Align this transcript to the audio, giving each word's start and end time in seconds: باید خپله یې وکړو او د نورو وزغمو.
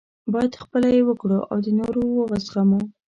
باید 0.33 0.59
خپله 0.63 0.87
یې 0.95 1.01
وکړو 1.05 1.39
او 1.51 1.57
د 1.65 1.67
نورو 1.79 2.03
وزغمو. 2.31 2.81